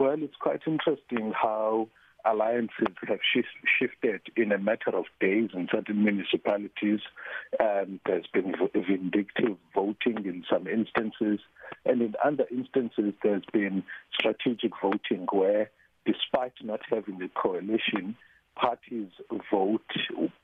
Well, 0.00 0.16
it's 0.22 0.36
quite 0.40 0.62
interesting 0.66 1.34
how 1.34 1.88
alliances 2.24 2.96
have 3.06 3.18
shif- 3.36 3.44
shifted 3.78 4.22
in 4.34 4.50
a 4.50 4.56
matter 4.56 4.96
of 4.96 5.04
days 5.20 5.50
in 5.52 5.68
certain 5.70 6.02
municipalities. 6.02 7.00
There's 7.58 8.26
been 8.32 8.54
vindictive 8.72 9.58
voting 9.74 10.24
in 10.24 10.42
some 10.50 10.66
instances, 10.66 11.40
and 11.84 12.00
in 12.00 12.14
other 12.24 12.46
instances, 12.50 13.12
there's 13.22 13.44
been 13.52 13.82
strategic 14.18 14.72
voting 14.80 15.26
where, 15.32 15.70
despite 16.06 16.54
not 16.62 16.80
having 16.88 17.20
a 17.20 17.28
coalition, 17.38 18.16
parties 18.56 19.10
vote 19.52 19.84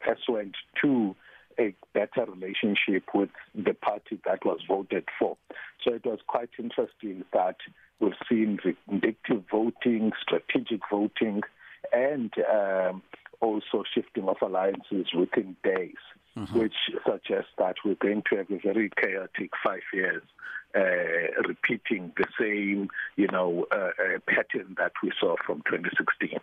pursuant 0.00 0.54
to 0.82 1.16
a 1.58 1.74
better 1.94 2.26
relationship 2.30 3.04
with 3.14 3.30
the 3.54 3.72
party 3.72 4.20
that 4.26 4.44
was 4.44 4.60
voted 4.68 5.04
for. 5.18 5.38
So 5.86 5.94
it 5.94 6.04
was 6.04 6.18
quite 6.26 6.50
interesting 6.58 7.24
that 7.32 7.56
we've 8.00 8.12
seen 8.28 8.58
vindictive 8.88 9.44
voting, 9.50 10.12
strategic 10.20 10.80
voting, 10.90 11.42
and 11.92 12.32
um, 12.52 13.02
also 13.40 13.84
shifting 13.94 14.24
of 14.28 14.36
alliances 14.42 15.06
within 15.16 15.56
days, 15.62 15.94
mm-hmm. 16.36 16.58
which 16.58 16.74
suggests 17.04 17.50
that 17.58 17.76
we're 17.84 17.94
going 17.94 18.22
to 18.30 18.36
have 18.36 18.50
a 18.50 18.58
very 18.58 18.90
chaotic 19.00 19.50
five 19.64 19.82
years, 19.92 20.22
uh, 20.76 21.42
repeating 21.48 22.12
the 22.16 22.26
same, 22.38 22.88
you 23.16 23.26
know, 23.28 23.66
uh, 23.72 23.76
uh, 23.76 24.18
pattern 24.28 24.74
that 24.76 24.92
we 25.02 25.10
saw 25.18 25.34
from 25.46 25.62
2016. 25.66 26.38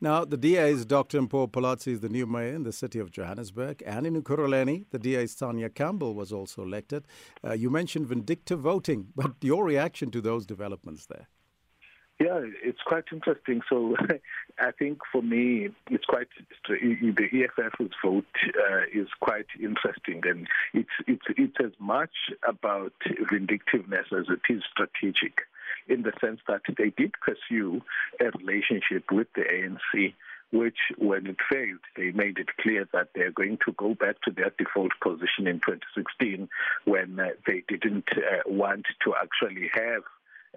Now, 0.00 0.24
the 0.24 0.36
DA's 0.36 0.84
Dr. 0.84 1.20
Mpho 1.20 1.50
Phalatse 1.50 1.88
is 1.88 2.00
the 2.00 2.08
new 2.08 2.26
mayor 2.26 2.54
in 2.54 2.64
the 2.64 2.72
city 2.72 2.98
of 2.98 3.10
Johannesburg. 3.10 3.82
And 3.86 4.06
in 4.06 4.20
Ekurhuleni, 4.20 4.86
the 4.90 4.98
DA's 4.98 5.34
Tanya 5.36 5.68
Campbell 5.68 6.14
was 6.14 6.32
also 6.32 6.62
elected. 6.62 7.04
Uh, 7.46 7.52
you 7.52 7.70
mentioned 7.70 8.06
vindictive 8.06 8.60
voting, 8.60 9.08
but 9.16 9.32
your 9.42 9.64
reaction 9.64 10.10
to 10.10 10.20
those 10.20 10.46
developments 10.46 11.06
there? 11.06 11.28
Yeah, 12.20 12.40
it's 12.64 12.82
quite 12.84 13.04
interesting. 13.12 13.60
So 13.68 13.94
I 14.58 14.72
think 14.72 14.98
for 15.12 15.22
me, 15.22 15.68
it's 15.88 16.04
quite 16.04 16.26
the 16.68 17.28
EFF's 17.32 17.94
vote 18.04 18.24
uh, 18.44 18.80
is 18.92 19.06
quite 19.20 19.46
interesting, 19.60 20.22
and 20.24 20.48
it's 20.74 20.90
it's 21.06 21.24
it's 21.36 21.56
as 21.60 21.72
much 21.78 22.10
about 22.46 22.92
vindictiveness 23.30 24.06
as 24.10 24.26
it 24.28 24.52
is 24.52 24.64
strategic, 24.72 25.42
in 25.86 26.02
the 26.02 26.12
sense 26.20 26.40
that 26.48 26.62
they 26.76 26.90
did 26.90 27.12
pursue 27.24 27.82
a 28.20 28.36
relationship 28.36 29.12
with 29.12 29.28
the 29.34 29.42
ANC. 29.42 30.14
Which, 30.50 30.78
when 30.96 31.26
it 31.26 31.36
failed, 31.52 31.80
they 31.94 32.10
made 32.12 32.38
it 32.38 32.48
clear 32.58 32.88
that 32.94 33.10
they're 33.14 33.30
going 33.30 33.58
to 33.66 33.72
go 33.72 33.94
back 33.94 34.22
to 34.22 34.30
their 34.30 34.50
default 34.56 34.92
position 35.02 35.46
in 35.46 35.60
2016 35.60 36.48
when 36.86 37.20
uh, 37.20 37.26
they 37.46 37.62
didn't 37.68 38.08
uh, 38.16 38.40
want 38.46 38.86
to 39.04 39.14
actually 39.14 39.68
have 39.74 40.04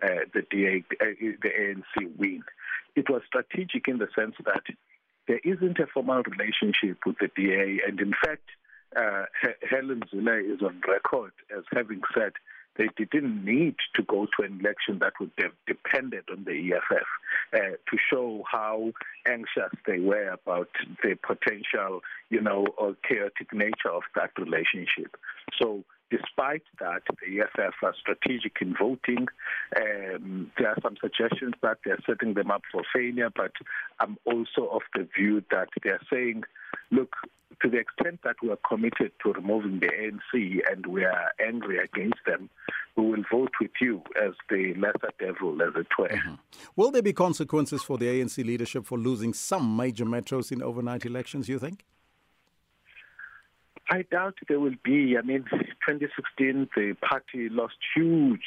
uh, 0.03 0.25
the 0.33 0.41
DA, 0.49 0.83
uh, 1.01 1.05
the 1.19 1.49
ANC 1.49 2.17
win. 2.17 2.43
It 2.95 3.09
was 3.09 3.21
strategic 3.25 3.87
in 3.87 3.97
the 3.99 4.07
sense 4.15 4.35
that 4.45 4.63
there 5.27 5.39
isn't 5.43 5.79
a 5.79 5.87
formal 5.87 6.23
relationship 6.23 6.99
with 7.05 7.17
the 7.19 7.29
DA, 7.35 7.79
and 7.87 7.99
in 7.99 8.13
fact, 8.23 8.49
uh, 8.95 9.25
Helen 9.69 10.03
Zille 10.13 10.53
is 10.53 10.61
on 10.61 10.81
record 10.87 11.31
as 11.55 11.63
having 11.71 12.01
said 12.13 12.33
they 12.77 12.87
didn't 12.97 13.43
need 13.43 13.75
to 13.95 14.03
go 14.03 14.27
to 14.37 14.45
an 14.45 14.59
election 14.59 14.99
that 14.99 15.13
would 15.19 15.31
have 15.37 15.51
depended 15.67 16.23
on 16.31 16.43
the 16.45 16.73
EFF 16.73 17.07
uh, 17.53 17.57
to 17.59 17.97
show 18.09 18.43
how 18.49 18.91
anxious 19.27 19.71
they 19.85 19.99
were 19.99 20.29
about 20.29 20.69
the 21.03 21.15
potential, 21.25 22.01
you 22.29 22.41
know, 22.41 22.65
or 22.77 22.95
chaotic 23.07 23.53
nature 23.53 23.91
of 23.91 24.03
that 24.15 24.31
relationship. 24.37 25.15
So 25.61 25.83
Despite 26.11 26.63
that, 26.81 27.03
the 27.07 27.39
EFF 27.39 27.73
are 27.83 27.95
strategic 27.97 28.57
in 28.59 28.75
voting. 28.77 29.27
Um, 29.77 30.51
there 30.57 30.67
are 30.67 30.77
some 30.83 30.97
suggestions 30.99 31.53
that 31.61 31.77
they're 31.85 32.03
setting 32.05 32.33
them 32.33 32.51
up 32.51 32.63
for 32.69 32.83
failure, 32.93 33.29
but 33.33 33.53
I'm 34.01 34.17
also 34.25 34.67
of 34.73 34.81
the 34.93 35.07
view 35.17 35.41
that 35.51 35.69
they're 35.81 36.01
saying, 36.11 36.43
look, 36.91 37.15
to 37.61 37.69
the 37.69 37.77
extent 37.77 38.19
that 38.23 38.35
we 38.41 38.49
are 38.49 38.59
committed 38.67 39.11
to 39.23 39.33
removing 39.33 39.79
the 39.79 39.87
ANC 39.87 40.61
and 40.71 40.85
we 40.85 41.03
are 41.03 41.31
angry 41.45 41.77
against 41.77 42.19
them, 42.25 42.49
we 42.95 43.05
will 43.05 43.23
vote 43.31 43.51
with 43.59 43.71
you 43.79 44.01
as 44.21 44.33
the 44.49 44.73
lesser 44.75 45.11
devil, 45.19 45.61
as 45.61 45.69
it 45.75 45.87
were. 45.97 46.09
Mm-hmm. 46.09 46.33
Will 46.75 46.91
there 46.91 47.01
be 47.01 47.13
consequences 47.13 47.83
for 47.83 47.97
the 47.97 48.05
ANC 48.05 48.43
leadership 48.43 48.85
for 48.85 48.97
losing 48.97 49.33
some 49.33 49.75
major 49.75 50.05
metros 50.05 50.51
in 50.51 50.61
overnight 50.61 51.05
elections, 51.05 51.47
you 51.47 51.59
think? 51.59 51.85
I 53.89 54.03
doubt 54.03 54.35
there 54.47 54.59
will 54.59 54.75
be. 54.83 55.17
I 55.17 55.21
mean, 55.21 55.43
2016, 55.51 56.69
the 56.75 56.95
party 57.01 57.49
lost 57.49 57.75
huge 57.95 58.45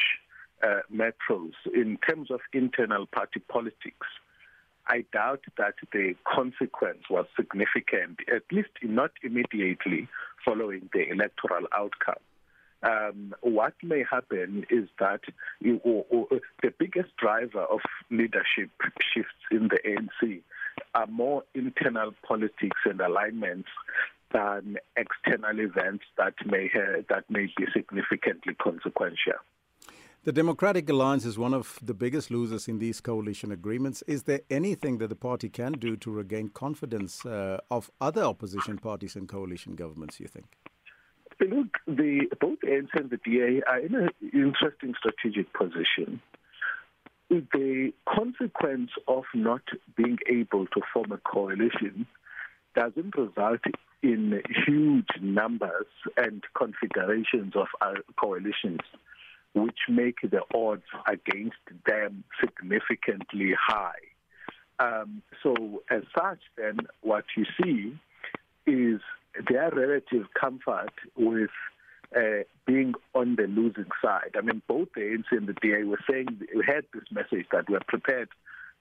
uh, 0.62 0.80
metros 0.92 1.52
in 1.74 1.98
terms 1.98 2.30
of 2.30 2.40
internal 2.52 3.06
party 3.06 3.40
politics. 3.40 4.06
I 4.86 5.04
doubt 5.12 5.44
that 5.56 5.74
the 5.92 6.14
consequence 6.24 7.08
was 7.08 7.26
significant, 7.36 8.20
at 8.34 8.42
least 8.52 8.70
not 8.82 9.12
immediately 9.22 10.08
following 10.44 10.88
the 10.92 11.08
electoral 11.10 11.66
outcome. 11.72 12.20
Um, 12.82 13.34
what 13.40 13.72
may 13.82 14.04
happen 14.08 14.66
is 14.68 14.88
that 14.98 15.20
you, 15.60 15.80
or, 15.84 16.04
or, 16.10 16.26
the 16.62 16.70
biggest 16.78 17.16
driver 17.16 17.62
of 17.62 17.80
leadership 18.10 18.70
shifts 19.14 19.32
in 19.50 19.68
the 19.68 19.78
ANC 19.86 20.42
are 20.94 21.06
more 21.06 21.44
internal 21.54 22.12
politics 22.26 22.76
and 22.84 23.00
alignments 23.00 23.70
than 24.32 24.76
external 24.96 25.58
events 25.60 26.04
that 26.18 26.34
may 26.44 26.68
that 27.08 27.24
may 27.30 27.46
be 27.56 27.64
significantly 27.72 28.52
consequential. 28.54 29.40
The 30.24 30.32
Democratic 30.32 30.88
Alliance 30.88 31.26
is 31.26 31.36
one 31.36 31.52
of 31.52 31.78
the 31.82 31.92
biggest 31.92 32.30
losers 32.30 32.66
in 32.66 32.78
these 32.78 32.98
coalition 32.98 33.52
agreements. 33.52 34.00
Is 34.06 34.22
there 34.22 34.40
anything 34.48 34.96
that 34.96 35.08
the 35.08 35.14
party 35.14 35.50
can 35.50 35.72
do 35.72 35.98
to 35.98 36.10
regain 36.10 36.48
confidence 36.48 37.26
uh, 37.26 37.58
of 37.70 37.90
other 38.00 38.22
opposition 38.22 38.78
parties 38.78 39.16
and 39.16 39.28
coalition 39.28 39.74
governments, 39.74 40.18
you 40.20 40.26
think? 40.26 40.46
Look, 41.40 41.76
the, 41.86 42.26
both 42.40 42.58
ANC 42.60 42.88
and 42.94 43.10
the 43.10 43.18
DA 43.18 43.60
are 43.68 43.80
in 43.80 43.94
an 43.94 44.08
interesting 44.32 44.94
strategic 44.98 45.52
position. 45.52 46.22
The 47.28 47.92
consequence 48.08 48.92
of 49.06 49.24
not 49.34 49.62
being 49.94 50.16
able 50.26 50.64
to 50.68 50.80
form 50.90 51.12
a 51.12 51.18
coalition 51.18 52.06
doesn't 52.74 53.14
result 53.14 53.60
in 54.02 54.40
huge 54.66 55.08
numbers 55.20 55.86
and 56.16 56.42
configurations 56.56 57.52
of 57.56 57.66
coalitions, 58.18 58.80
which 59.54 59.78
make 59.88 60.20
the 60.22 60.40
odds 60.54 60.82
against 61.08 61.56
them 61.86 62.24
significantly 62.40 63.54
high. 63.58 63.92
Um, 64.80 65.22
so, 65.42 65.82
as 65.90 66.02
such, 66.16 66.40
then, 66.56 66.78
what 67.02 67.24
you 67.36 67.44
see 67.62 67.96
is 68.66 69.00
their 69.48 69.70
relative 69.70 70.26
comfort 70.38 70.92
with 71.16 71.50
uh, 72.16 72.42
being 72.66 72.94
on 73.14 73.36
the 73.36 73.46
losing 73.46 73.90
side. 74.02 74.36
I 74.36 74.40
mean, 74.40 74.62
both 74.68 74.88
the 74.94 75.00
ANC 75.00 75.24
and 75.30 75.46
the 75.46 75.54
DA 75.54 75.84
were 75.84 76.00
saying, 76.08 76.40
we 76.54 76.64
had 76.66 76.84
this 76.92 77.04
message 77.10 77.46
that 77.52 77.68
we're 77.68 77.80
prepared 77.86 78.28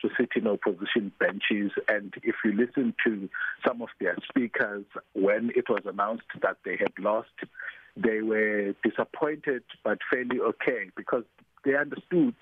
to 0.02 0.10
sit 0.20 0.30
in 0.36 0.48
opposition 0.48 1.12
benches. 1.20 1.72
And 1.88 2.14
if 2.24 2.36
you 2.44 2.54
listen 2.54 2.94
to 3.06 3.30
some 3.66 3.82
of 3.82 3.90
their 4.00 4.16
speakers, 4.30 4.86
when 5.14 5.52
it 5.56 5.70
was 5.70 5.82
announced 5.86 6.26
that 6.42 6.58
they 6.66 6.78
had 6.78 6.94
lost, 7.00 7.30
they 7.96 8.22
were 8.22 8.74
disappointed 8.84 9.64
but 9.84 10.00
fairly 10.10 10.40
okay 10.40 10.90
because 10.96 11.24
they 11.64 11.76
understood 11.76 12.36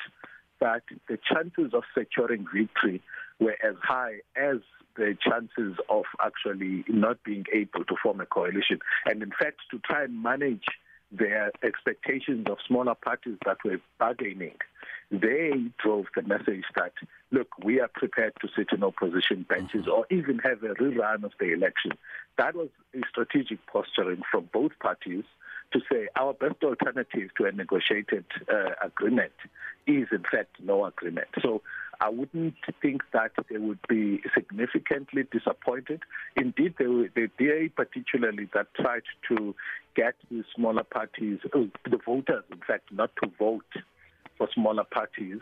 that 0.60 0.84
the 1.10 1.18
chances 1.32 1.74
of 1.74 1.84
securing 1.98 2.46
victory 2.54 3.02
were 3.40 3.58
as 3.64 3.76
high 3.84 4.20
as 4.36 4.58
the 4.96 5.18
chances 5.22 5.78
of 5.90 6.04
actually 6.24 6.84
not 6.88 7.24
being 7.24 7.46
able 7.54 7.84
to 7.86 7.96
form 8.02 8.22
a 8.22 8.26
coalition. 8.26 8.80
And 9.06 9.24
in 9.24 9.32
fact, 9.32 9.58
to 9.72 9.80
try 9.80 10.04
and 10.04 10.22
manage 10.22 10.66
their 11.12 11.52
expectations 11.64 12.48
of 12.50 12.58
smaller 12.68 12.96
parties 12.96 13.38
that 13.46 13.58
were 13.66 13.80
bargaining, 14.00 14.56
they 15.12 15.52
drove 15.78 16.06
the 16.16 16.22
message 16.22 16.64
that, 16.76 16.94
look, 17.32 17.50
we 17.64 17.82
are 17.82 17.90
prepared 17.94 18.34
to 18.42 18.48
sit 18.56 18.68
in 18.72 18.84
opposition 18.84 19.46
benches 19.48 19.88
or 19.88 20.06
even 20.10 20.40
have 20.40 20.64
a 20.64 20.74
rerun 20.76 21.24
of 21.24 21.34
the 21.40 21.52
election. 21.52 21.92
That 22.38 22.56
was 22.56 22.70
a 22.96 23.02
strategic 23.10 23.66
posturing 23.68 24.22
from 24.32 24.50
both 24.54 24.72
parties 24.80 25.26
to 25.74 25.82
say 25.92 26.08
our 26.16 26.34
best 26.34 26.64
alternative 26.64 27.30
to 27.38 27.46
a 27.46 27.52
negotiated 27.52 28.26
uh, 28.52 28.72
agreement 28.82 29.34
is, 29.88 30.08
in 30.12 30.24
fact, 30.30 30.58
no 30.64 30.86
agreement. 30.86 31.28
So 31.42 31.62
I 32.02 32.10
wouldn't 32.10 32.56
think 32.82 33.04
that 33.14 33.32
they 33.48 33.58
would 33.60 33.80
be 33.88 34.22
significantly 34.34 35.24
disappointed. 35.32 36.02
Indeed, 36.36 36.74
they, 36.80 36.86
the 36.86 37.30
DA 37.38 37.70
particularly 37.70 38.50
that 38.56 38.74
tried 38.74 39.04
to 39.30 39.54
get 39.96 40.16
the 40.32 40.44
smaller 40.56 40.84
parties, 40.84 41.40
uh, 41.54 41.60
the 41.90 42.00
voters, 42.04 42.44
in 42.52 42.60
fact, 42.66 42.92
not 42.92 43.12
to 43.22 43.30
vote 43.38 43.72
for 44.38 44.50
smaller 44.52 44.84
parties 44.84 45.42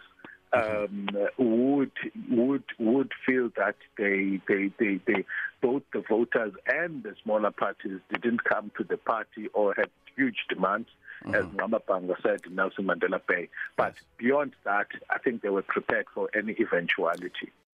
um, 0.54 1.10
would 1.38 1.92
would 2.30 2.63
would 2.80 3.12
feel 3.25 3.50
that 3.57 3.75
they, 3.98 4.42
they 4.48 4.72
they 4.80 5.00
they 5.06 5.25
both 5.62 5.84
the 5.94 6.01
voters 6.01 6.54
and 6.68 7.04
the 7.04 7.16
smaller 7.24 7.51
parties 7.51 8.00
didn't 8.12 8.44
come 8.44 8.72
to 8.78 8.84
the 8.84 8.98
party 8.98 9.48
or 9.54 9.74
had 9.75 9.90
huge 10.16 10.46
demands 10.50 10.88
mm-hmm. 11.24 11.36
as 11.36 11.46
said, 12.22 12.42
Nelson 12.51 12.86
Mandela 12.86 13.22
Bay. 13.28 13.50
But 13.75 13.94
yes. 13.96 14.04
beyond 14.18 14.54
that, 14.63 14.88
I 15.10 15.18
think 15.19 15.42
they 15.42 15.50
were 15.50 15.62
prepared 15.62 16.06
for 16.13 16.30
any 16.36 16.54
eventuality. 16.60 17.51